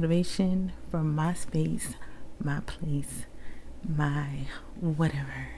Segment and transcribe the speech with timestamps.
[0.00, 1.94] Motivation from my space,
[2.42, 3.26] my place,
[3.86, 4.46] my
[4.80, 5.48] whatever.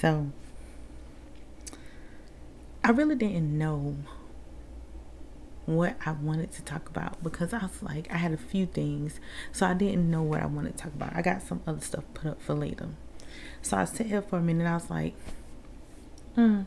[0.00, 0.32] So,
[2.82, 3.94] I really didn't know
[5.64, 9.20] what I wanted to talk about because I was like, I had a few things,
[9.52, 11.14] so I didn't know what I wanted to talk about.
[11.14, 12.88] I got some other stuff put up for later.
[13.62, 15.14] So I sat here for a minute I was like,
[16.34, 16.62] hmm,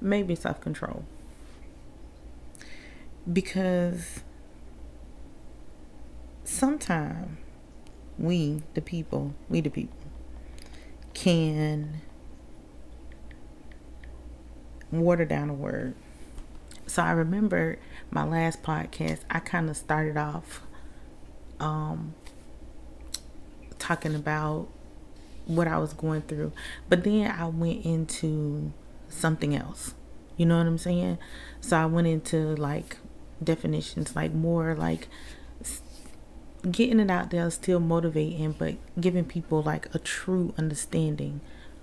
[0.00, 1.04] maybe self control.
[3.32, 4.22] Because
[6.52, 7.38] sometimes
[8.18, 9.96] we, the people, we, the people,
[11.14, 12.00] can
[14.90, 15.94] water down a word.
[16.86, 17.78] So I remember
[18.10, 20.62] my last podcast, I kind of started off
[21.58, 22.14] um,
[23.78, 24.68] talking about
[25.46, 26.52] what I was going through,
[26.88, 28.72] but then I went into
[29.08, 29.94] something else.
[30.36, 31.18] You know what I'm saying?
[31.60, 32.98] So I went into like
[33.42, 35.08] definitions, like more like
[36.70, 41.40] getting it out there is still motivating, but giving people like a true understanding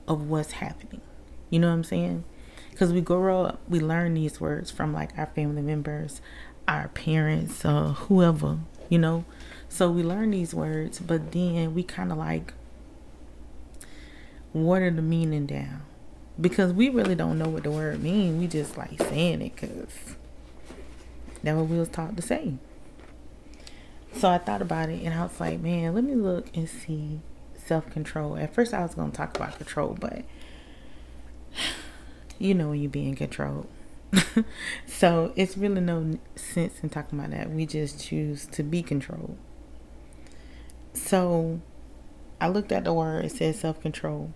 [0.07, 1.01] of what's happening.
[1.49, 2.23] You know what I'm saying?
[2.71, 6.21] Because we grow up, we learn these words from like our family members,
[6.67, 9.25] our parents, uh, whoever, you know.
[9.67, 12.53] So we learn these words, but then we kind of like
[14.53, 15.81] water the meaning down
[16.39, 18.39] because we really don't know what the word mean.
[18.39, 20.15] We just like saying it because
[21.43, 22.53] that's what we was taught to say.
[24.13, 27.21] So I thought about it and I was like, man, let me look and see
[27.55, 28.35] self control.
[28.35, 30.23] At first, I was going to talk about control, but
[32.39, 33.67] you know when you're being controlled.
[34.87, 37.51] so it's really no sense in talking about that.
[37.51, 39.37] We just choose to be controlled.
[40.93, 41.61] So
[42.41, 44.33] I looked at the word, it says self control.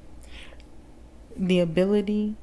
[1.35, 2.35] The ability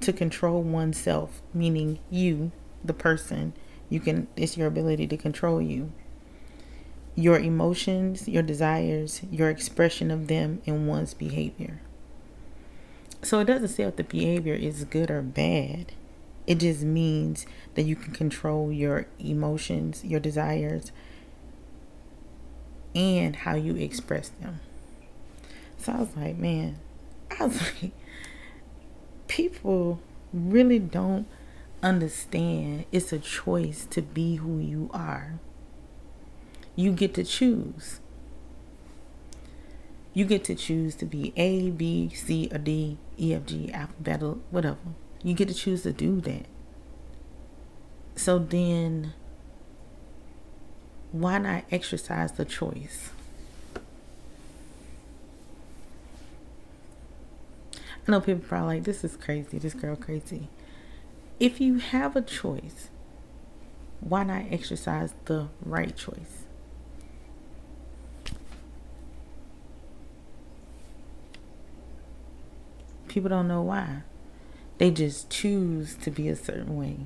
[0.00, 2.52] to control oneself, meaning you,
[2.84, 3.52] the person,
[3.88, 5.92] you can, it's your ability to control you
[7.18, 11.80] your emotions, your desires, your expression of them in one's behavior.
[13.22, 15.94] So it doesn't say if the behavior is good or bad.
[16.46, 20.92] It just means that you can control your emotions, your desires,
[22.94, 24.60] and how you express them.
[25.76, 26.78] So I was like, man,
[27.40, 27.90] I was like,
[29.26, 29.98] people
[30.32, 31.26] really don't
[31.82, 35.40] understand it's a choice to be who you are
[36.78, 37.98] you get to choose.
[40.14, 44.38] You get to choose to be A, B, C, or D, E, F, G, alphabetical,
[44.52, 44.78] whatever.
[45.24, 46.46] You get to choose to do that.
[48.14, 49.12] So then,
[51.10, 53.10] why not exercise the choice?
[58.06, 60.48] I know people probably like, this is crazy, this girl crazy.
[61.40, 62.88] If you have a choice,
[63.98, 66.44] why not exercise the right choice?
[73.08, 74.02] People don't know why.
[74.78, 76.98] They just choose to be a certain way,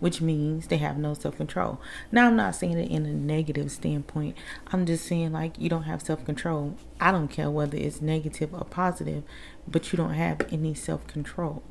[0.00, 1.80] which means they have no self control.
[2.10, 4.36] Now, I'm not saying it in a negative standpoint.
[4.72, 6.76] I'm just saying, like, you don't have self control.
[7.00, 9.22] I don't care whether it's negative or positive,
[9.68, 11.62] but you don't have any self control.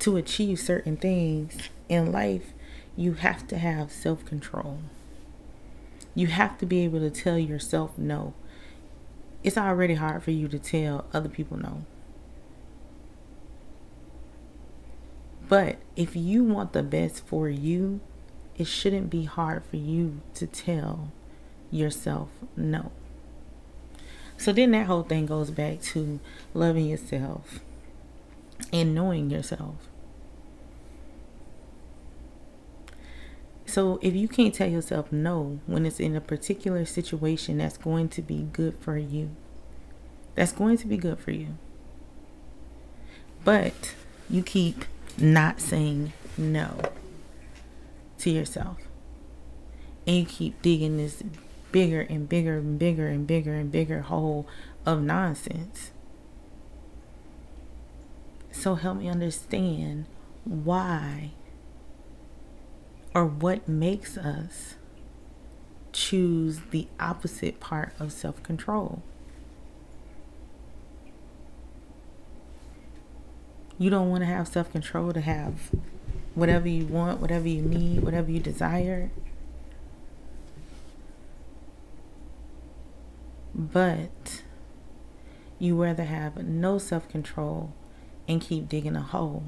[0.00, 2.52] To achieve certain things in life,
[2.96, 4.80] you have to have self control.
[6.14, 8.34] You have to be able to tell yourself no.
[9.42, 11.84] It's already hard for you to tell other people no.
[15.48, 18.00] But if you want the best for you,
[18.56, 21.12] it shouldn't be hard for you to tell
[21.70, 22.92] yourself no.
[24.36, 26.20] So then that whole thing goes back to
[26.54, 27.60] loving yourself
[28.72, 29.88] and knowing yourself.
[33.74, 38.08] So if you can't tell yourself no when it's in a particular situation that's going
[38.10, 39.30] to be good for you,
[40.36, 41.58] that's going to be good for you.
[43.42, 43.96] But
[44.30, 44.84] you keep
[45.18, 46.82] not saying no
[48.18, 48.76] to yourself.
[50.06, 51.24] And you keep digging this
[51.72, 54.46] bigger and bigger and bigger and bigger and bigger hole
[54.86, 55.90] of nonsense.
[58.52, 60.04] So help me understand
[60.44, 61.32] why
[63.14, 64.74] or what makes us
[65.92, 69.02] choose the opposite part of self control.
[73.78, 75.70] You don't want to have self control to have
[76.34, 79.10] whatever you want, whatever you need, whatever you desire.
[83.54, 84.42] But
[85.60, 87.72] you rather have no self control
[88.26, 89.44] and keep digging a hole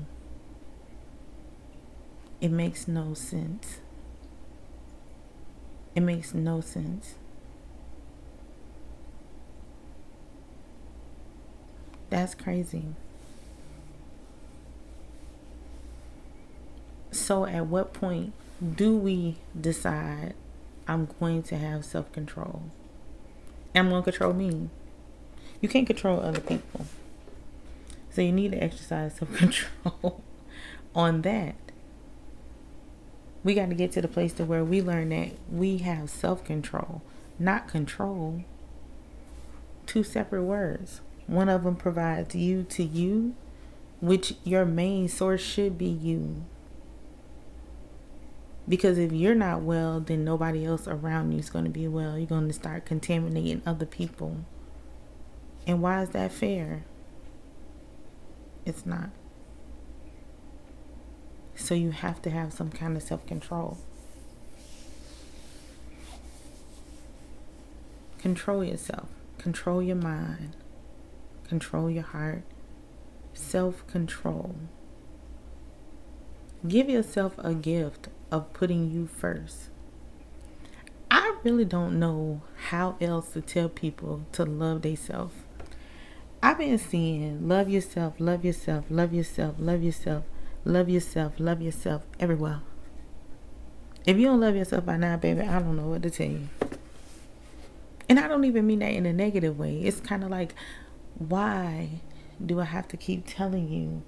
[2.40, 3.78] It makes no sense.
[5.94, 7.14] It makes no sense.
[12.10, 12.84] That's crazy.
[17.10, 18.34] So, at what point
[18.76, 20.34] do we decide
[20.86, 22.62] I'm going to have self control?
[23.74, 24.68] I'm going to control me.
[25.60, 26.86] You can't control other people.
[28.10, 30.22] So, you need to exercise self control
[30.94, 31.65] on that.
[33.46, 36.43] We got to get to the place to where we learn that we have self
[36.43, 37.00] control,
[37.38, 38.43] not control.
[39.87, 41.00] Two separate words.
[41.28, 43.37] One of them provides you to you,
[44.00, 46.43] which your main source should be you.
[48.69, 52.19] Because if you're not well, then nobody else around you is going to be well.
[52.19, 54.38] You're going to start contaminating other people.
[55.69, 56.84] And why is that fair?
[58.64, 59.10] It's not.
[61.56, 63.79] So you have to have some kind of self control.
[68.19, 69.08] Control yourself,
[69.38, 70.56] control your mind,
[71.49, 72.43] control your heart,
[73.35, 74.56] self control.
[76.67, 79.69] Give yourself a gift of putting you first.
[81.11, 85.35] I really don't know how else to tell people to love themselves.
[86.43, 90.25] I've been seeing love yourself, love yourself, love yourself, love yourself,
[90.66, 92.60] love yourself, love yourself everywhere.
[94.04, 96.48] If you don't love yourself by now, baby, I don't know what to tell you.
[98.08, 99.80] And I don't even mean that in a negative way.
[99.80, 100.54] It's kind of like,
[101.14, 102.00] why
[102.44, 104.02] do I have to keep telling you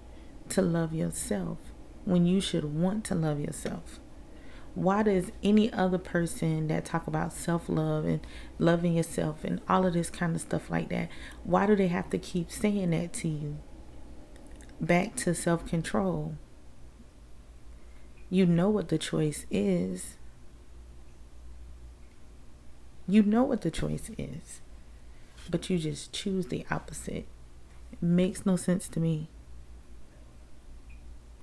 [0.50, 1.58] to love yourself
[2.04, 4.00] when you should want to love yourself?
[4.78, 8.24] why does any other person that talk about self-love and
[8.60, 11.08] loving yourself and all of this kind of stuff like that
[11.42, 13.58] why do they have to keep saying that to you
[14.80, 16.36] back to self-control
[18.30, 20.16] you know what the choice is
[23.06, 24.60] you know what the choice is
[25.50, 27.26] but you just choose the opposite
[27.92, 29.28] it makes no sense to me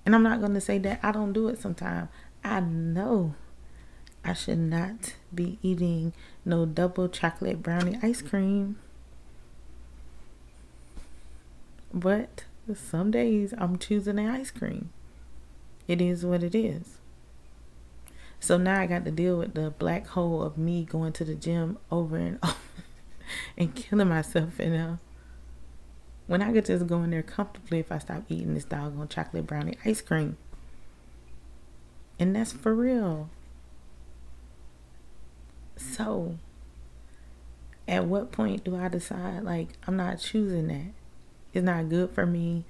[0.05, 2.07] and i'm not going to say that i don't do it sometimes
[2.45, 3.33] I know
[4.23, 6.13] I should not be eating
[6.45, 8.77] no double chocolate brownie ice cream.
[11.91, 12.43] But
[12.75, 14.91] some days I'm choosing the ice cream.
[15.87, 16.97] It is what it is.
[18.39, 21.35] So now I got to deal with the black hole of me going to the
[21.35, 22.55] gym over and over
[23.57, 24.59] and killing myself.
[24.59, 24.95] And uh,
[26.27, 29.47] when I to just go in there comfortably, if I stop eating this doggone chocolate
[29.47, 30.37] brownie ice cream.
[32.19, 33.29] And that's for real.
[35.75, 36.37] So,
[37.87, 40.93] at what point do I decide, like, I'm not choosing that?
[41.53, 42.65] It's not good for me.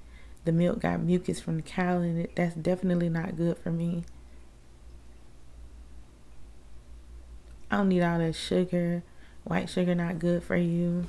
[0.46, 2.30] The milk got mucus from the cow in it.
[2.34, 4.04] That's definitely not good for me.
[7.70, 9.02] I don't need all that sugar.
[9.44, 11.06] White sugar not good for you.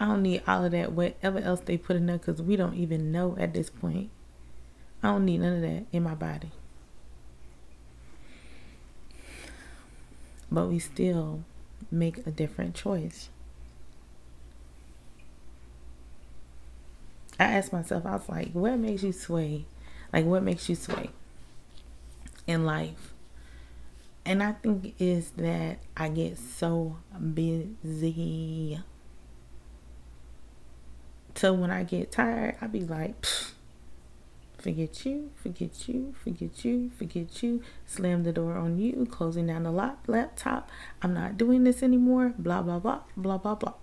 [0.00, 2.74] I don't need all of that, whatever else they put in there, because we don't
[2.74, 4.08] even know at this point.
[5.02, 6.52] I don't need none of that in my body.
[10.50, 11.44] but we still
[11.90, 13.28] make a different choice.
[17.38, 19.66] I asked myself, I was like, what makes you sway?
[20.12, 21.10] Like, what makes you sway
[22.46, 23.12] in life?
[24.24, 26.96] And I think is that I get so
[27.34, 28.80] busy.
[31.34, 33.26] So when I get tired, I be like,
[34.58, 39.64] forget you, forget you, forget you, forget you, slam the door on you, closing down
[39.64, 40.70] the lap- laptop.
[41.02, 43.74] I'm not doing this anymore, blah, blah, blah, blah, blah, blah.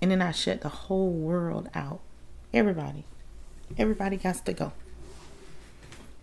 [0.00, 2.00] And then I shut the whole world out.
[2.52, 3.04] Everybody.
[3.76, 4.72] Everybody got to go.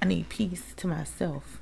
[0.02, 1.60] I need peace to myself.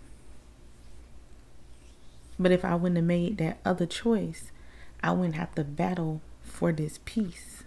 [2.40, 4.52] But if I wouldn't have made that other choice,
[5.04, 7.64] I wouldn't have to battle for this peace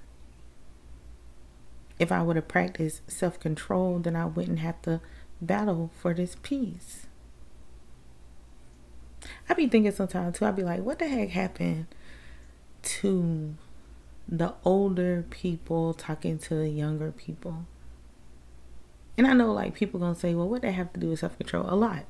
[1.98, 5.00] if I would have practiced self control, then I wouldn't have to
[5.40, 7.06] battle for this peace.
[9.48, 11.86] I be thinking sometimes too, I'd be like, what the heck happened
[12.82, 13.54] to
[14.28, 17.66] the older people talking to the younger people?
[19.18, 21.36] And I know like people gonna say, well, what they have to do with self
[21.36, 21.66] control?
[21.68, 22.04] A lot.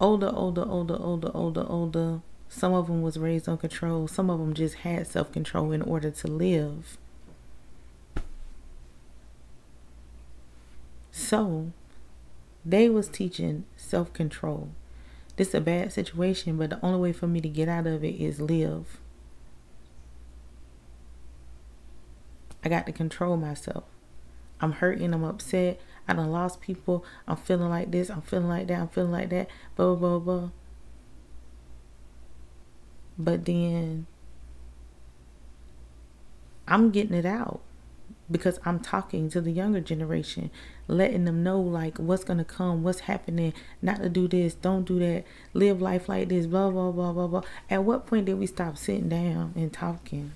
[0.00, 4.08] Older, older, older, older, older, older some of them was raised on control.
[4.08, 6.96] Some of them just had self-control in order to live.
[11.12, 11.72] So,
[12.64, 14.70] they was teaching self-control.
[15.36, 18.02] This is a bad situation, but the only way for me to get out of
[18.02, 18.98] it is live.
[22.68, 23.84] I got to control myself.
[24.60, 25.80] I'm hurting, I'm upset.
[26.06, 27.02] I done lost people.
[27.26, 28.10] I'm feeling like this.
[28.10, 28.78] I'm feeling like that.
[28.78, 29.48] I'm feeling like that.
[29.74, 30.50] Blah, blah, blah, blah.
[33.18, 34.06] But then
[36.66, 37.62] I'm getting it out
[38.30, 40.50] because I'm talking to the younger generation,
[40.88, 44.98] letting them know like what's gonna come, what's happening, not to do this, don't do
[44.98, 47.42] that, live life like this, blah blah blah blah blah.
[47.70, 50.32] At what point did we stop sitting down and talking?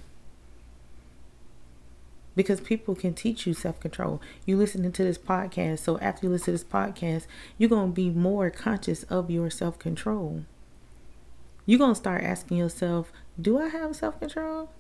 [2.35, 4.21] Because people can teach you self control.
[4.47, 7.27] You listening to this podcast, so after you listen to this podcast,
[7.59, 10.45] you're gonna be more conscious of your self control.
[11.67, 14.71] You're gonna start asking yourself, do I have self control?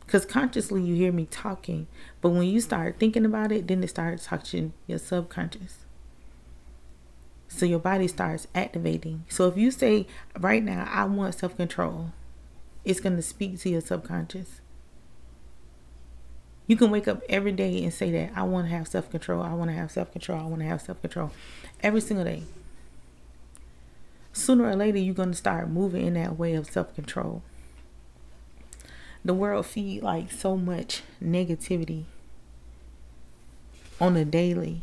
[0.00, 1.86] Because consciously you hear me talking,
[2.20, 5.86] but when you start thinking about it, then it starts touching your subconscious.
[7.52, 9.24] So your body starts activating.
[9.28, 10.06] So if you say
[10.38, 12.10] right now, I want self control,
[12.82, 14.61] it's going to speak to your subconscious.
[16.66, 19.42] You can wake up every day and say that I want to have self control.
[19.42, 20.40] I want to have self control.
[20.40, 21.32] I want to have self control
[21.80, 22.44] every single day.
[24.32, 27.42] Sooner or later, you're going to start moving in that way of self control
[29.24, 32.04] the world feed like so much negativity
[34.00, 34.82] on a daily,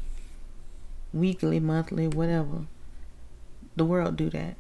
[1.14, 2.66] weekly, monthly, whatever.
[3.76, 4.56] The world do that.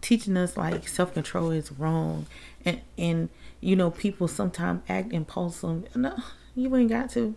[0.00, 2.26] Teaching us like self control is wrong,
[2.64, 3.28] and and
[3.62, 5.96] you know people sometimes act impulsive.
[5.96, 6.16] No,
[6.54, 7.34] you ain't got to.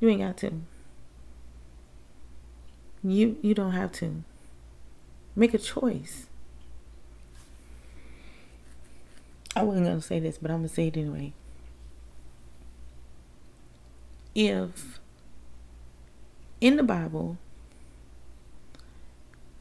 [0.00, 0.60] You ain't got to.
[3.02, 4.24] You you don't have to.
[5.34, 6.26] Make a choice.
[9.54, 11.32] I wasn't to say this, but I'm to say it anyway.
[14.34, 14.98] If
[16.60, 17.38] in the Bible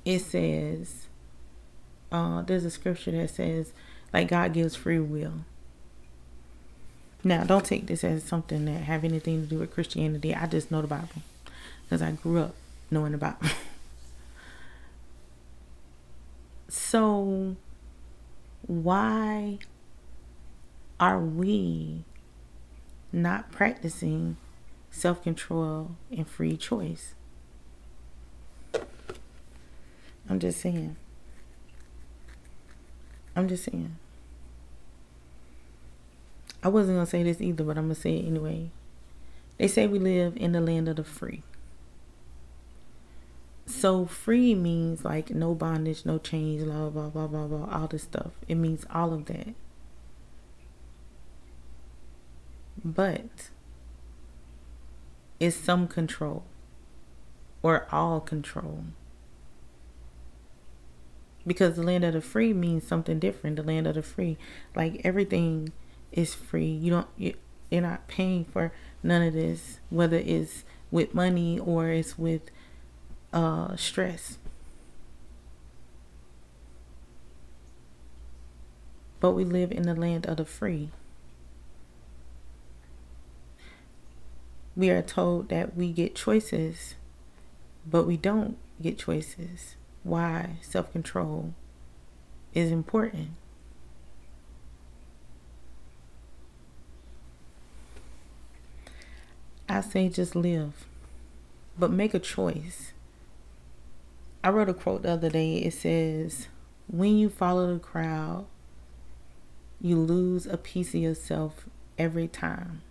[0.06, 1.08] it says,
[2.12, 3.74] uh, there's a scripture that says,
[4.12, 5.46] like God gives free will.
[7.24, 10.34] Now, don't take this as something that have anything to do with Christianity.
[10.34, 11.22] I just know the Bible
[11.84, 12.56] because I grew up
[12.90, 13.48] knowing the Bible.
[16.68, 17.56] so,
[18.66, 19.60] why
[21.00, 22.06] are we
[23.12, 24.38] not practicing
[24.90, 27.14] self control and free choice?
[30.30, 30.96] I'm just saying.
[33.36, 33.98] I'm just saying.
[36.64, 38.70] I wasn't going to say this either, but I'm going to say it anyway.
[39.58, 41.44] They say we live in the land of the free.
[43.66, 48.04] So free means like no bondage, no change, blah, blah, blah, blah, blah, all this
[48.04, 48.32] stuff.
[48.48, 49.56] It means all of that.
[52.84, 53.50] but
[55.40, 56.44] it's some control
[57.62, 58.86] or all control.
[61.46, 63.56] Because the land of the free means something different.
[63.56, 64.38] The land of the free,
[64.76, 65.72] like everything
[66.12, 66.66] is free.
[66.66, 67.34] You don't, you,
[67.70, 68.72] you're not paying for
[69.04, 72.52] none of this, whether it's with money or it's with
[73.34, 74.38] uh, stress.
[79.20, 80.90] But we live in the land of the free.
[84.76, 86.96] we are told that we get choices,
[87.86, 89.76] but we don't get choices.
[90.04, 91.54] Why self control
[92.54, 93.32] is important.
[99.72, 100.86] I say just live,
[101.80, 102.92] but make a choice.
[104.44, 105.60] I wrote a quote the other day.
[105.60, 106.50] It says,
[106.88, 108.48] When you follow the crowd,
[109.80, 111.66] you lose a piece of yourself
[111.98, 112.82] every time.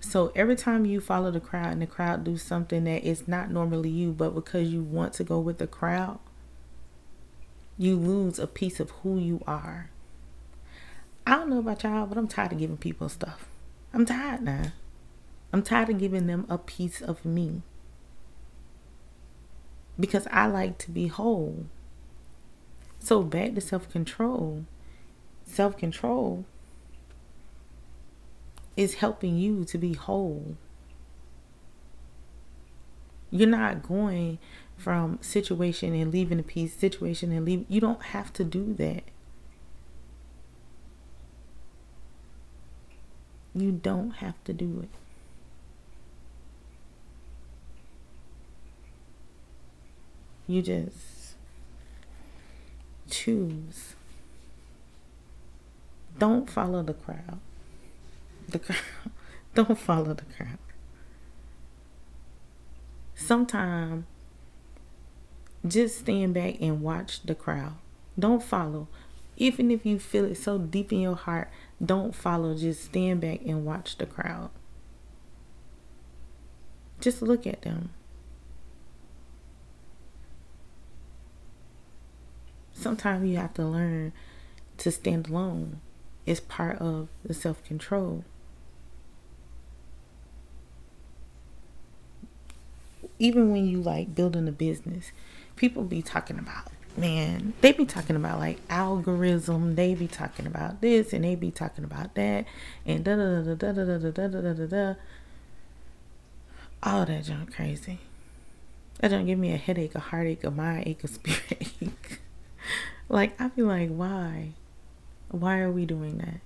[0.00, 3.52] So every time you follow the crowd and the crowd do something that is not
[3.52, 6.18] normally you, but because you want to go with the crowd,
[7.78, 9.90] you lose a piece of who you are.
[11.24, 13.46] I don't know about y'all, but I'm tired of giving people stuff.
[13.94, 14.72] I'm tired now.
[15.52, 17.62] I'm tired of giving them a piece of me.
[20.00, 21.66] Because I like to be whole.
[22.98, 24.64] So back to self control.
[25.44, 26.46] Self control
[28.76, 30.56] is helping you to be whole.
[33.30, 34.38] You're not going
[34.76, 37.66] from situation and leaving a piece, situation and leave.
[37.68, 39.04] You don't have to do that.
[43.54, 44.88] You don't have to do it.
[50.46, 51.34] You just
[53.08, 53.94] choose.
[56.18, 57.38] Don't follow the crowd
[58.52, 58.78] the crowd.
[59.54, 60.58] Don't follow the crowd.
[63.14, 64.04] Sometimes
[65.66, 67.74] just stand back and watch the crowd.
[68.18, 68.88] Don't follow.
[69.36, 71.50] even if you feel it so deep in your heart,
[71.84, 72.56] don't follow.
[72.56, 74.50] Just stand back and watch the crowd.
[77.00, 77.90] Just look at them.
[82.72, 84.12] Sometimes you have to learn
[84.78, 85.80] to stand alone.
[86.26, 88.24] It's part of the self control.
[93.18, 95.12] Even when you like building a business,
[95.54, 100.80] people be talking about man, they be talking about like algorithm, they be talking about
[100.80, 102.44] this and they be talking about that
[102.86, 104.94] and da da da da da da da da da da da.
[106.82, 108.00] All that junk crazy.
[109.00, 112.20] That don't give me a headache, a heartache, a mind ache, a spirit ache.
[113.08, 114.50] like I feel like why?
[115.30, 116.40] Why are we doing that?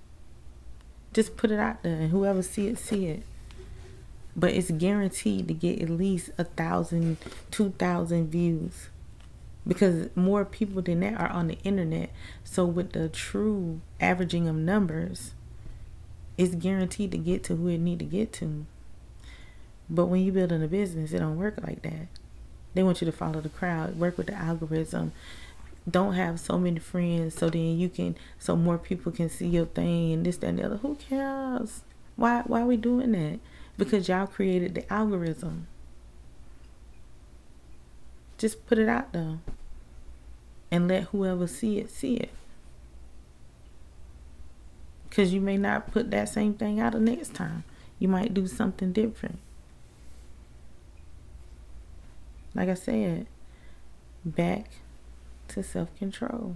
[1.13, 3.23] Just put it out there and whoever see it, see it.
[4.35, 7.17] But it's guaranteed to get at least a thousand,
[7.49, 8.89] two thousand views
[9.67, 12.09] because more people than that are on the internet.
[12.43, 15.33] So with the true averaging of numbers,
[16.37, 18.65] it's guaranteed to get to who it need to get to.
[19.89, 22.07] But when you building a business, it don't work like that.
[22.73, 25.11] They want you to follow the crowd, work with the algorithm.
[25.89, 29.65] Don't have so many friends so then you can so more people can see your
[29.65, 30.77] thing and this, that, and the other.
[30.77, 31.81] Who cares?
[32.15, 33.39] Why why are we doing that?
[33.77, 35.67] Because y'all created the algorithm.
[38.37, 39.39] Just put it out there
[40.71, 42.31] and let whoever see it see it.
[45.09, 47.63] Because you may not put that same thing out the next time.
[47.99, 49.39] You might do something different.
[52.53, 53.27] Like I said,
[54.25, 54.69] back
[55.49, 56.55] to self control.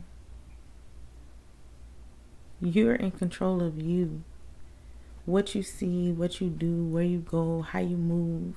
[2.59, 4.23] You're in control of you.
[5.25, 8.55] What you see, what you do, where you go, how you move.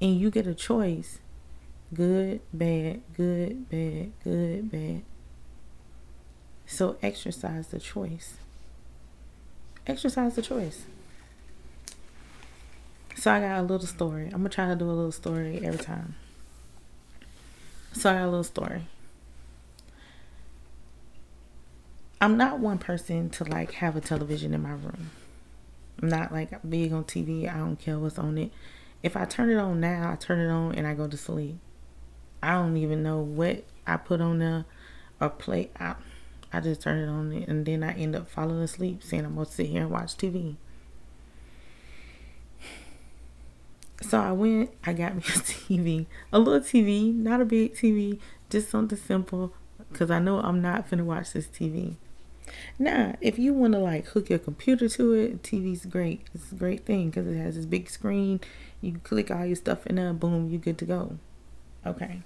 [0.00, 1.20] And you get a choice
[1.94, 5.02] good, bad, good, bad, good, bad.
[6.66, 8.36] So exercise the choice.
[9.86, 10.84] Exercise the choice.
[13.16, 14.24] So I got a little story.
[14.26, 16.14] I'm gonna try to do a little story every time.
[17.92, 18.86] So I got a little story.
[22.20, 25.10] I'm not one person to like have a television in my room.
[26.00, 27.52] I'm not like big on TV.
[27.52, 28.50] I don't care what's on it.
[29.02, 31.58] If I turn it on now, I turn it on and I go to sleep.
[32.42, 34.64] I don't even know what I put on there
[35.20, 35.70] or play.
[35.78, 35.94] I,
[36.52, 39.46] I just turn it on and then I end up falling asleep saying I'm going
[39.46, 40.56] to sit here and watch TV.
[44.02, 48.18] So I went, I got me a TV, a little TV, not a big TV,
[48.50, 49.52] just something simple
[49.90, 51.96] because I know I'm not finna watch this TV.
[52.78, 56.26] Now, if you want to like hook your computer to it, TV's great.
[56.34, 58.40] It's a great thing because it has this big screen.
[58.80, 61.18] You click all your stuff in there, boom, you're good to go.
[61.86, 62.22] Okay.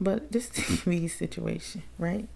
[0.00, 2.28] But this TV situation, right?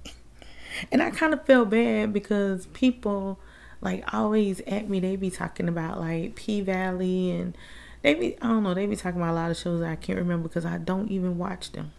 [0.92, 3.38] And I kind of feel bad because people
[3.80, 7.56] like always at me, they be talking about like P Valley and
[8.02, 10.18] they be, I don't know, they be talking about a lot of shows I can't
[10.18, 11.92] remember because I don't even watch them.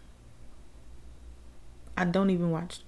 [1.96, 2.86] I don't even watch them.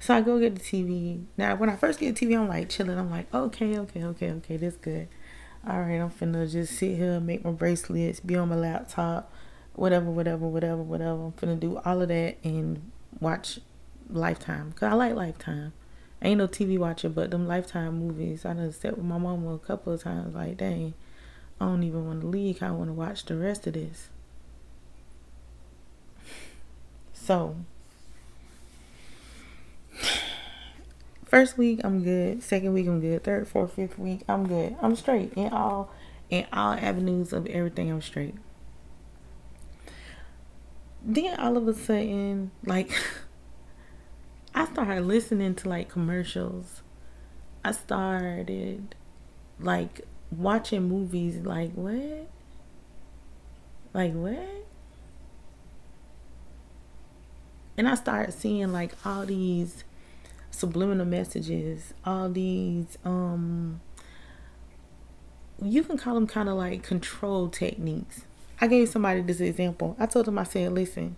[0.00, 1.24] So I go get the TV.
[1.38, 2.98] Now, when I first get the TV, I'm like chilling.
[2.98, 5.08] I'm like, okay, okay, okay, okay, this good.
[5.66, 9.32] All right, I'm finna just sit here, make my bracelets, be on my laptop,
[9.74, 11.24] whatever, whatever, whatever, whatever.
[11.24, 13.60] I'm finna do all of that and watch
[14.10, 14.72] Lifetime.
[14.72, 15.72] Cause I like Lifetime.
[16.20, 19.54] I ain't no TV watcher, but them Lifetime movies, I done sat with my mama
[19.54, 20.34] a couple of times.
[20.34, 20.92] Like, dang,
[21.58, 22.62] I don't even want to leave.
[22.62, 24.10] I want to watch the rest of this.
[27.12, 27.56] So,
[31.34, 32.44] first week I'm good.
[32.44, 33.24] Second week I'm good.
[33.24, 34.76] Third, fourth, fifth week I'm good.
[34.80, 35.90] I'm straight in all
[36.30, 37.90] in all avenues of everything.
[37.90, 38.36] I'm straight
[41.04, 42.92] then all of a sudden, like,
[44.54, 46.82] I started listening to like commercials.
[47.64, 48.94] I started
[49.58, 51.38] like watching movies.
[51.38, 52.28] Like, what?
[53.92, 54.66] Like, what?
[57.76, 59.82] And I started seeing like all these
[60.54, 63.80] subliminal messages, all these, um,
[65.62, 68.22] you can call them kind of like control techniques
[68.60, 69.96] I gave somebody this example.
[69.98, 71.16] I told them, I said, listen,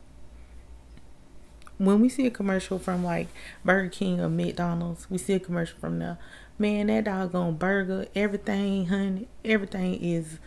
[1.79, 3.29] when we see a commercial from like
[3.65, 6.19] Burger King or McDonald's, we see a commercial from the
[6.59, 10.39] Man, that doggone burger, everything, honey, everything is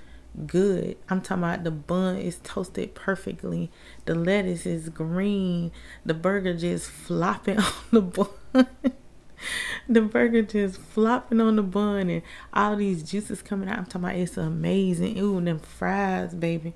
[0.45, 0.97] good.
[1.09, 3.71] I'm talking about the bun is toasted perfectly.
[4.05, 5.71] The lettuce is green.
[6.05, 8.67] The burger just flopping on the bun.
[9.87, 12.21] the burger just flopping on the bun and
[12.53, 13.77] all these juices coming out.
[13.77, 15.17] I'm talking about it's amazing.
[15.19, 16.73] Ooh, them fries, baby.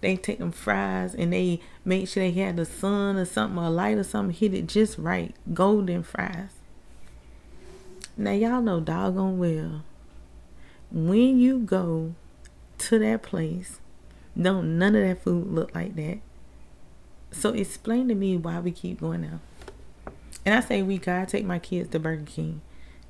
[0.00, 3.70] they take them fries and they make sure they had the sun or something or
[3.70, 5.34] light or something hit it just right.
[5.52, 6.50] Golden fries.
[8.16, 9.82] Now y'all know doggone well
[10.92, 12.14] when you go
[12.88, 13.80] to that place,
[14.40, 16.18] don't none of that food look like that.
[17.30, 19.40] So explain to me why we keep going there.
[20.46, 22.60] And I say we gotta take my kids to Burger King.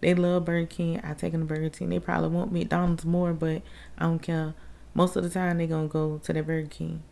[0.01, 1.01] They love Burger King.
[1.03, 1.89] I take them to Burger King.
[1.89, 3.63] They probably want McDonald's more, but
[3.99, 4.55] I don't care.
[4.95, 7.03] Most of the time they gonna go to the Burger King.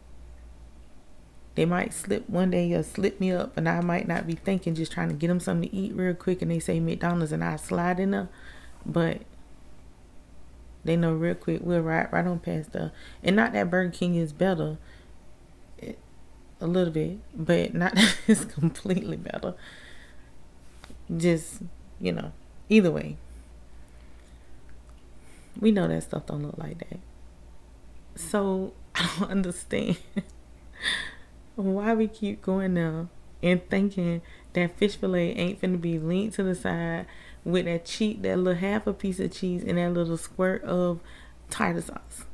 [1.55, 4.75] They might slip one day or slip me up, and I might not be thinking,
[4.75, 7.44] just trying to get them something to eat real quick, and they say McDonald's, and
[7.44, 8.29] I slide in there.
[8.87, 9.22] But
[10.85, 12.92] they know real quick we'll right right on past the,
[13.23, 14.79] and not that Burger King is better,
[16.62, 19.55] a little bit, but not that it's completely better.
[21.14, 21.62] Just
[22.01, 22.33] you know,
[22.68, 23.16] either way,
[25.61, 27.01] we know that stuff don't look like that.
[28.14, 29.99] So I don't understand
[31.57, 33.09] why we keep going there
[33.42, 37.07] and thinking that fish fillet ain't finna be linked to the side
[37.44, 41.00] with that cheat, that little half a piece of cheese and that little squirt of
[41.50, 42.24] tartar sauce.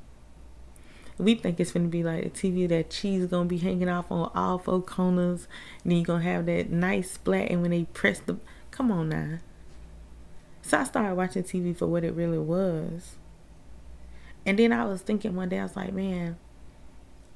[1.17, 4.31] We think it's gonna be like a TV that cheese gonna be hanging off on
[4.35, 5.49] all four corners,
[5.83, 7.51] and then you gonna have that nice splat.
[7.51, 8.37] And when they press the,
[8.71, 9.39] come on now.
[10.63, 13.17] So I started watching TV for what it really was.
[14.47, 16.37] And then I was thinking one day, I was like, man,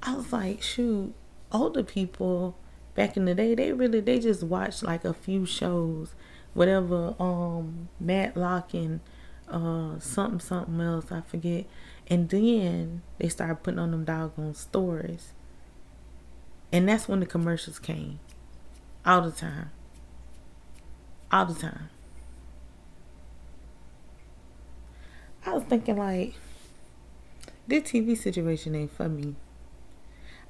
[0.02, 1.14] I was like, shoot,
[1.50, 2.56] older people
[2.94, 6.14] back in the day, they really they just watched like a few shows,
[6.55, 9.01] whatever um Matlock and
[9.49, 11.67] uh something something else, I forget.
[12.09, 15.33] And then they started putting on them doggone stories.
[16.73, 18.19] And that's when the commercials came.
[19.05, 19.71] All the time.
[21.31, 21.91] All the time.
[25.45, 26.35] I was thinking like
[27.67, 29.35] this TV situation ain't for me.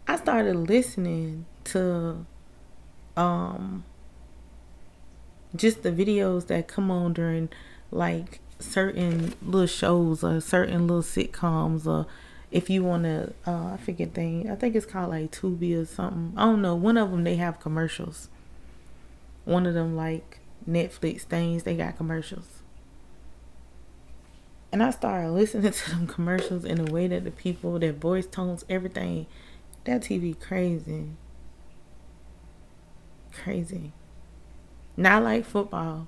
[0.07, 2.27] I started listening to
[3.17, 3.85] um
[5.55, 7.49] just the videos that come on during
[7.91, 12.07] like certain little shows or certain little sitcoms or
[12.51, 15.87] if you want to uh, I forget thing I think it's called like Tubi or
[15.87, 16.33] something.
[16.37, 16.75] I don't know.
[16.75, 18.29] One of them they have commercials.
[19.45, 20.38] One of them like
[20.69, 22.62] Netflix things they got commercials.
[24.71, 28.27] And I started listening to them commercials in the way that the people their voice
[28.27, 29.27] tones everything.
[29.85, 31.09] That TV crazy.
[33.33, 33.93] Crazy.
[34.96, 36.07] Not like football.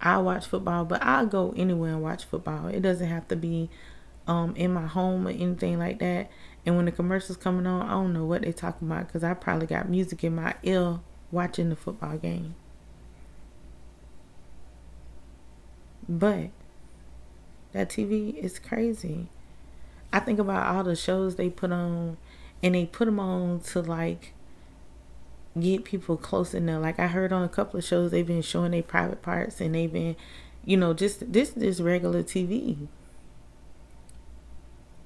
[0.00, 2.68] I watch football, but I'll go anywhere and watch football.
[2.68, 3.70] It doesn't have to be
[4.26, 6.30] um, in my home or anything like that.
[6.66, 9.34] And when the commercials coming on, I don't know what they talking about because I
[9.34, 11.00] probably got music in my ear
[11.30, 12.54] watching the football game.
[16.08, 16.50] But
[17.72, 19.28] that TV is crazy.
[20.12, 22.18] I think about all the shows they put on
[22.62, 24.33] and they put them on to like
[25.58, 26.82] get people close enough.
[26.82, 29.74] Like I heard on a couple of shows, they've been showing their private parts, and
[29.74, 30.16] they've been,
[30.64, 32.88] you know, just this this regular TV.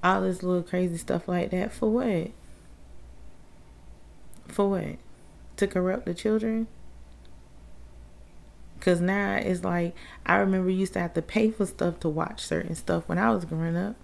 [0.03, 2.31] All this little crazy stuff like that for what?
[4.47, 4.95] For what?
[5.57, 6.67] To corrupt the children?
[8.79, 9.93] Cause now it's like
[10.25, 13.31] I remember used to have to pay for stuff to watch certain stuff when I
[13.31, 13.97] was growing up.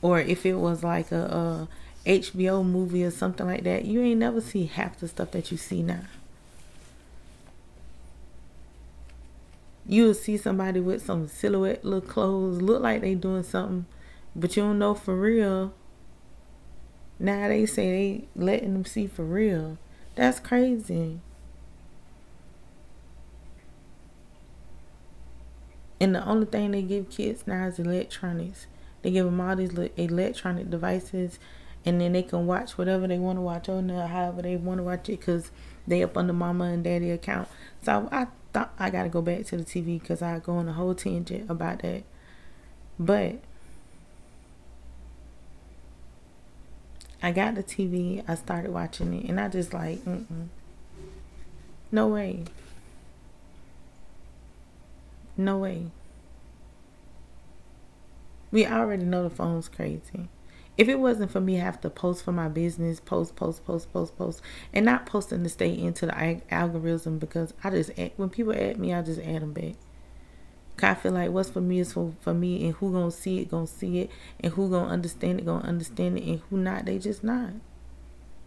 [0.00, 1.68] Or if it was like a, a
[2.06, 5.56] HBO movie or something like that, you ain't never see half the stuff that you
[5.56, 6.02] see now.
[9.86, 13.86] You'll see somebody with some silhouette little clothes, look like they doing something,
[14.34, 15.74] but you don't know for real.
[17.18, 19.78] Now they say they letting them see for real.
[20.14, 21.20] That's crazy.
[26.00, 28.66] And the only thing they give kids now is electronics.
[29.02, 31.38] They give them all these little electronic devices
[31.86, 34.78] and then they can watch whatever they want to watch on there, however they want
[34.78, 35.50] to watch it, because
[35.86, 37.48] they up under mama and daddy account.
[37.82, 40.68] So I thought I got to go back to the TV because I go on
[40.68, 42.04] a whole tangent about that.
[42.98, 43.36] But
[47.22, 50.48] I got the TV, I started watching it, and I just like, mm-mm.
[51.90, 52.44] no way.
[55.36, 55.86] No way.
[58.50, 60.28] We already know the phone's crazy
[60.76, 64.16] if it wasn't for me have to post for my business, post, post, post, post,
[64.18, 68.52] post, and not posting to stay into the algorithm because I just eh, when people
[68.52, 69.74] add me, I just add them back.
[70.82, 73.50] I feel like what's for me is for, for me, and who gonna see it,
[73.50, 74.10] gonna see it,
[74.40, 77.50] and who gonna understand it, gonna understand it, and who not, they just not.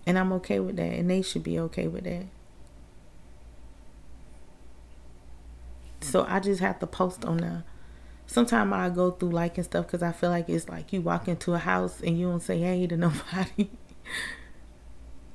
[0.06, 2.26] And I'm okay with that, and they should be okay with that.
[6.02, 7.64] So I just have to post on there
[8.28, 11.54] sometimes I go through liking stuff because I feel like it's like you walk into
[11.54, 13.70] a house and you don't say hey to nobody.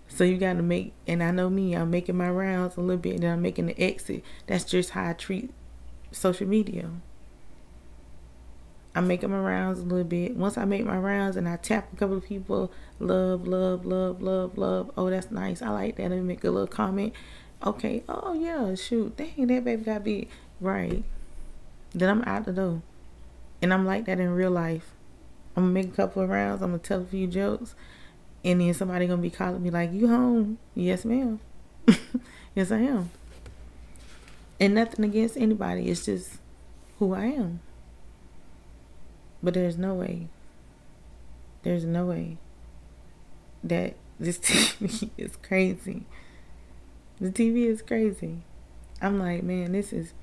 [0.07, 2.99] so you got to make, and I know me, I'm making my rounds a little
[2.99, 4.23] bit, and I'm making the exit.
[4.47, 5.51] That's just how I treat
[6.13, 6.91] social media.
[8.95, 10.37] I'm making my rounds a little bit.
[10.37, 14.21] Once I make my rounds and I tap a couple of people, love, love, love,
[14.21, 14.91] love, love.
[14.99, 15.63] Oh, that's nice.
[15.63, 16.13] I like that.
[16.13, 17.15] And make a little comment.
[17.65, 18.03] Okay.
[18.07, 18.75] Oh yeah.
[18.75, 19.17] Shoot.
[19.17, 20.29] Dang, that baby got big.
[20.61, 21.05] Right.
[21.95, 22.83] Then I'm out the door.
[23.61, 24.95] And I'm like that in real life.
[25.57, 26.63] I'm gonna make a couple of rounds.
[26.63, 27.75] I'm gonna tell a few jokes,
[28.45, 31.41] and then somebody gonna be calling me like, "You home?" Yes, ma'am.
[32.55, 33.11] yes, I am.
[34.59, 35.89] And nothing against anybody.
[35.89, 36.39] It's just
[36.99, 37.61] who I am.
[39.43, 40.29] But there's no way,
[41.63, 42.39] there's no way
[43.63, 46.07] that this TV is crazy.
[47.21, 48.39] The TV is crazy.
[49.01, 50.15] I'm like, man, this is.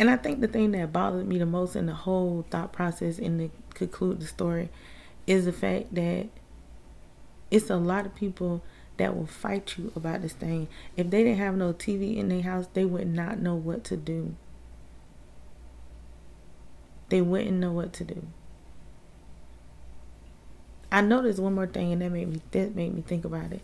[0.00, 3.18] And I think the thing that bothered me the most in the whole thought process
[3.18, 4.70] and to conclude the story
[5.26, 6.28] is the fact that
[7.50, 8.62] it's a lot of people
[8.98, 10.68] that will fight you about this thing.
[10.96, 13.96] If they didn't have no TV in their house, they would not know what to
[13.96, 14.34] do.
[17.08, 18.26] They wouldn't know what to do.
[20.90, 23.60] I noticed one more thing, and that made me that made me think about it.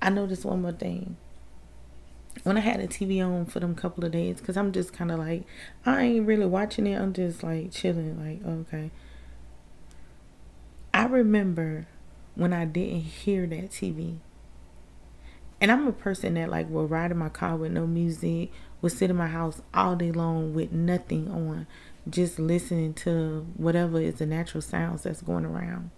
[0.00, 1.16] I noticed one more thing.
[2.42, 5.10] When I had the TV on for them couple of days, cause I'm just kind
[5.10, 5.44] of like,
[5.84, 7.00] I ain't really watching it.
[7.00, 8.90] I'm just like chilling, like okay.
[10.94, 11.86] I remember
[12.34, 14.18] when I didn't hear that TV.
[15.60, 18.90] And I'm a person that like will ride in my car with no music, will
[18.90, 21.66] sit in my house all day long with nothing on,
[22.08, 25.90] just listening to whatever is the natural sounds that's going around.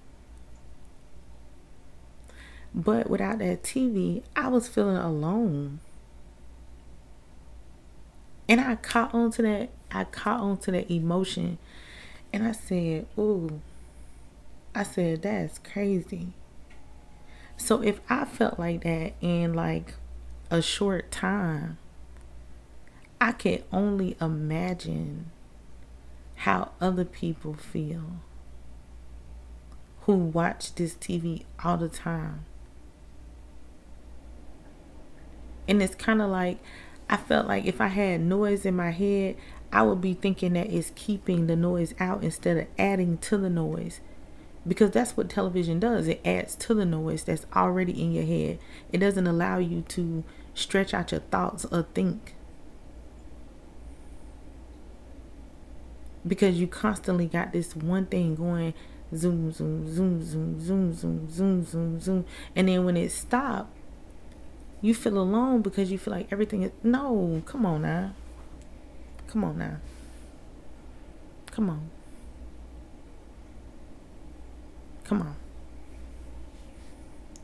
[2.74, 5.80] But without that TV, I was feeling alone.
[8.48, 11.58] And I caught on to that, I caught on to that emotion.
[12.32, 13.60] And I said, Ooh,
[14.74, 16.28] I said, that's crazy.
[17.56, 19.94] So if I felt like that in like
[20.50, 21.78] a short time,
[23.20, 25.30] I can only imagine
[26.36, 28.20] how other people feel
[30.02, 32.44] who watch this TV all the time.
[35.66, 36.58] And it's kind of like
[37.10, 39.36] I felt like if I had noise in my head,
[39.72, 43.50] I would be thinking that it's keeping the noise out instead of adding to the
[43.50, 44.00] noise.
[44.66, 46.08] Because that's what television does.
[46.08, 48.58] It adds to the noise that's already in your head.
[48.92, 52.34] It doesn't allow you to stretch out your thoughts or think.
[56.26, 58.74] Because you constantly got this one thing going
[59.14, 62.24] zoom, zoom, zoom, zoom, zoom, zoom, zoom, zoom, zoom.
[62.54, 63.70] And then when it stops,
[64.80, 68.12] you feel alone because you feel like everything is no come on now
[69.26, 69.76] come on now
[71.50, 71.90] come on
[75.04, 75.36] come on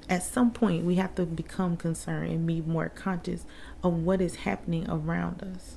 [0.08, 3.44] at some point we have to become concerned and be more conscious
[3.82, 5.76] of what is happening around us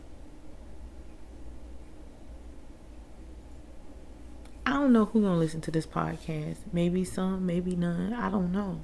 [4.68, 6.58] I don't know who gonna listen to this podcast.
[6.74, 8.12] Maybe some, maybe none.
[8.12, 8.82] I don't know.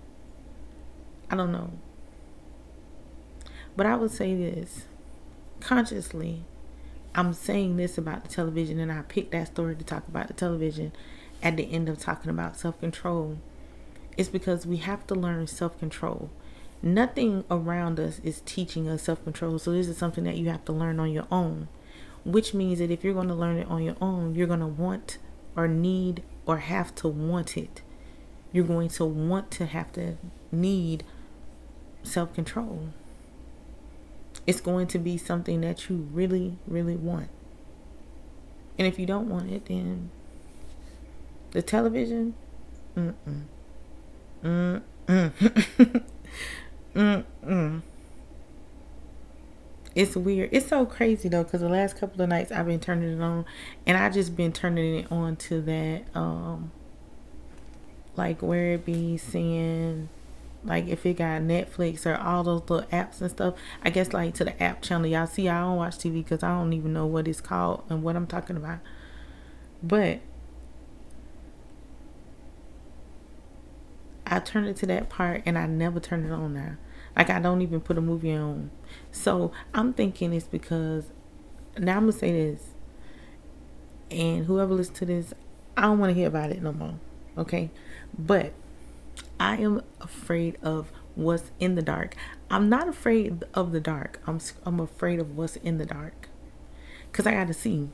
[1.30, 1.72] I don't know.
[3.76, 4.86] But I would say this
[5.60, 6.44] consciously,
[7.16, 10.34] I'm saying this about the television, and I picked that story to talk about the
[10.34, 10.92] television
[11.42, 13.38] at the end of talking about self control.
[14.16, 16.30] It's because we have to learn self control.
[16.82, 19.58] Nothing around us is teaching us self control.
[19.58, 21.68] So, this is something that you have to learn on your own,
[22.24, 24.68] which means that if you're going to learn it on your own, you're going to
[24.68, 25.18] want
[25.56, 27.82] or need or have to want it.
[28.52, 30.18] You're going to want to have to
[30.52, 31.04] need
[32.04, 32.90] self control
[34.46, 37.30] it's going to be something that you really, really want.
[38.78, 40.10] And if you don't want it, then
[41.52, 42.34] the television,
[42.98, 43.44] mm-mm.
[44.44, 44.82] Mm-mm.
[46.96, 47.82] mm-mm.
[49.96, 50.50] It's weird.
[50.52, 53.46] It's so crazy though, because the last couple of nights I've been turning it on,
[53.86, 56.72] and I just been turning it on to that, um,
[58.16, 60.10] like where it be saying
[60.64, 64.34] like if it got Netflix or all those little apps and stuff, I guess like
[64.36, 65.08] to the app channel.
[65.08, 68.04] Y'all see, I don't watch TV because I don't even know what it's called and
[68.04, 68.80] what I'm talking about.
[69.82, 70.22] But
[74.26, 76.78] I turned it to that part and I never turn it on now.
[77.16, 78.72] Like I don't even put a movie on.
[79.12, 81.12] So I'm thinking it's because
[81.78, 82.74] now I'm gonna say this,
[84.10, 85.34] and whoever listens to this,
[85.76, 86.96] I don't want to hear about it no more.
[87.38, 87.72] Okay,
[88.18, 88.54] but
[89.44, 92.16] I am afraid of what's in the dark.
[92.50, 94.22] I'm not afraid of the dark.
[94.26, 96.30] I'm I'm afraid of what's in the dark.
[97.12, 97.90] Cuz I got to see.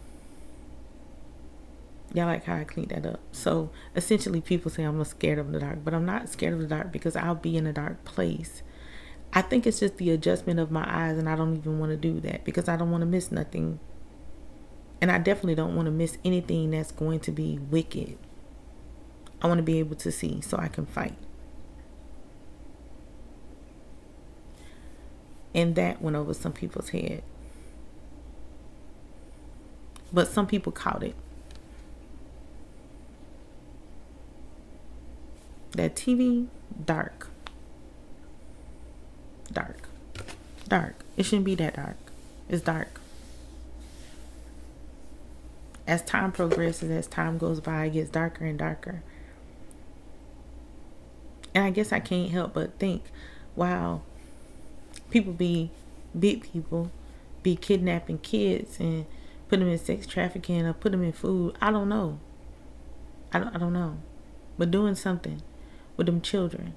[2.13, 3.19] Y'all like how I cleaned that up.
[3.31, 6.67] So essentially, people say I'm scared of the dark, but I'm not scared of the
[6.67, 8.61] dark because I'll be in a dark place.
[9.33, 11.97] I think it's just the adjustment of my eyes, and I don't even want to
[11.97, 13.79] do that because I don't want to miss nothing.
[15.01, 18.19] And I definitely don't want to miss anything that's going to be wicked.
[19.41, 21.17] I want to be able to see so I can fight.
[25.53, 27.23] And that went over some people's head.
[30.11, 31.15] But some people caught it.
[35.71, 36.47] That TV,
[36.85, 37.29] dark.
[39.51, 39.89] Dark.
[40.67, 40.95] Dark.
[41.17, 41.97] It shouldn't be that dark.
[42.47, 42.99] It's dark.
[45.87, 49.01] As time progresses, as time goes by, it gets darker and darker.
[51.55, 53.03] And I guess I can't help but think,
[53.55, 54.01] wow,
[55.09, 55.71] people be
[56.17, 56.91] big people
[57.43, 59.05] be kidnapping kids and
[59.47, 61.55] put them in sex trafficking or put them in food.
[61.61, 62.19] I don't know.
[63.31, 63.97] I don't, I don't know.
[64.57, 65.41] But doing something
[65.97, 66.73] with them children,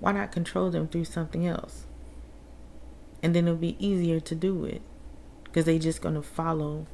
[0.00, 1.86] why not control them through something else?
[3.22, 4.82] And then it'll be easier to do it
[5.44, 6.86] because they just going to follow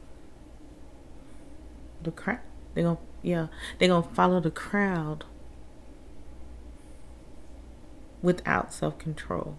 [2.02, 2.40] the crowd.
[2.74, 3.46] They're going to, yeah,
[3.78, 5.24] they're going to follow the crowd
[8.20, 9.56] without self control.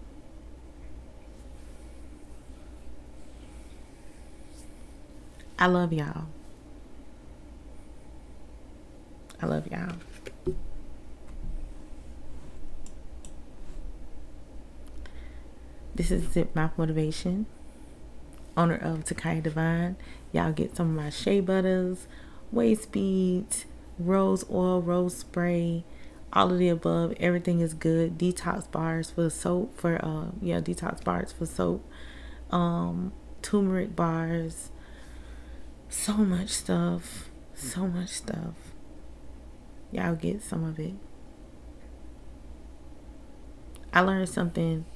[5.60, 6.24] I love y'all.
[9.42, 9.96] I love y'all.
[15.94, 17.44] This is Zip Mouth Motivation,
[18.56, 19.96] owner of Takaya Divine.
[20.32, 22.06] Y'all get some of my shea butters,
[22.50, 23.66] waist beads,
[23.98, 25.84] rose oil, rose spray,
[26.32, 27.12] all of the above.
[27.20, 28.16] Everything is good.
[28.16, 31.84] Detox bars for soap, for uh yeah, detox bars for soap.
[32.50, 34.70] Um, turmeric bars,
[35.90, 37.28] so much stuff.
[37.54, 38.54] So much stuff.
[39.92, 40.94] Y'all get some of it.
[43.92, 44.86] I learned something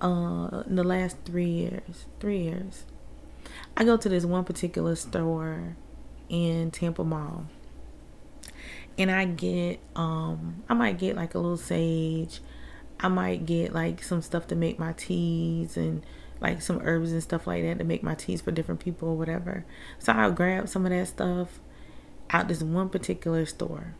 [0.00, 2.06] uh in the last three years.
[2.20, 2.84] Three years.
[3.76, 5.76] I go to this one particular store
[6.28, 7.46] in Tampa Mall.
[8.96, 12.40] And I get um I might get like a little sage.
[13.00, 16.04] I might get like some stuff to make my teas and
[16.40, 19.16] like some herbs and stuff like that to make my teas for different people or
[19.16, 19.64] whatever.
[19.98, 21.60] So I'll grab some of that stuff
[22.30, 23.94] out this one particular store.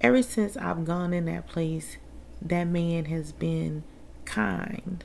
[0.00, 1.96] Ever since I've gone in that place,
[2.42, 3.84] that man has been
[4.24, 5.02] kind.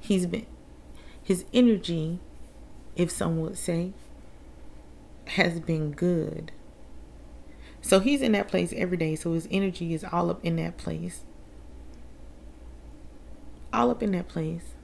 [0.00, 0.46] He's been
[1.22, 2.18] his energy,
[2.96, 3.92] if some would say,
[5.28, 6.50] has been good.
[7.80, 9.14] So he's in that place every day.
[9.16, 11.22] So his energy is all up in that place
[13.72, 14.74] all up in that place.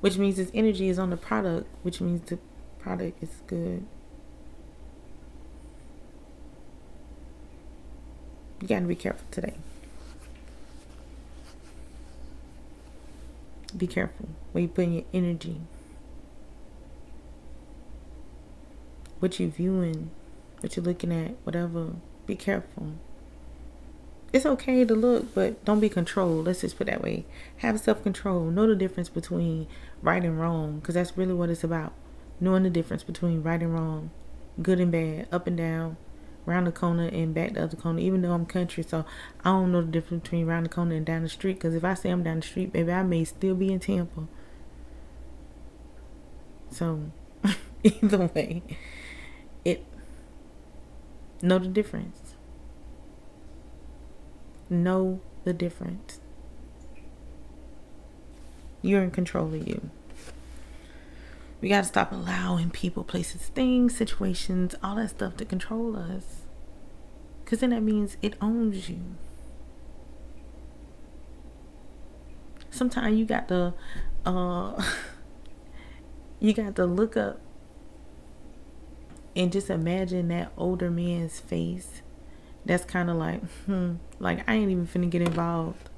[0.00, 2.38] Which means his energy is on the product, which means the
[2.78, 3.86] product is good.
[8.60, 9.54] You gotta be careful today.
[13.76, 15.60] Be careful where you put your energy.
[19.18, 20.10] What you're viewing,
[20.60, 21.94] what you're looking at, whatever.
[22.26, 22.92] Be careful
[24.34, 26.46] it's okay to look, but don't be controlled.
[26.46, 27.24] Let's just put that way.
[27.58, 28.46] Have self control.
[28.46, 29.68] Know the difference between
[30.02, 31.92] right and wrong, because that's really what it's about.
[32.40, 34.10] Knowing the difference between right and wrong,
[34.60, 35.96] good and bad, up and down,
[36.46, 38.00] round the corner and back the other corner.
[38.00, 39.04] Even though I'm country, so
[39.44, 41.54] I don't know the difference between round the corner and down the street.
[41.54, 44.26] Because if I say I'm down the street, baby, I may still be in Tampa.
[46.70, 47.02] So,
[47.84, 48.64] either way,
[49.64, 49.84] it
[51.40, 52.23] know the difference
[54.82, 56.20] know the difference.
[58.82, 59.90] You're in control of you.
[61.60, 66.42] We got to stop allowing people, places, things, situations, all that stuff to control us.
[67.42, 69.00] Because then that means it owns you.
[72.70, 73.72] Sometimes you got to,
[74.26, 74.82] uh,
[76.40, 77.40] you got to look up
[79.34, 82.02] and just imagine that older man's face
[82.64, 85.88] that's kind of like, hmm, like I ain't even finna get involved.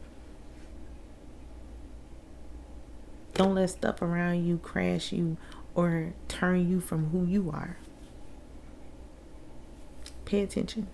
[3.34, 5.36] Don't let stuff around you crash you
[5.74, 7.76] or turn you from who you are.
[10.24, 10.88] Pay attention.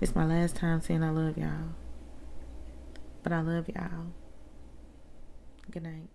[0.00, 1.74] It's my last time saying I love y'all.
[3.22, 4.06] But I love y'all.
[5.70, 6.08] Good night.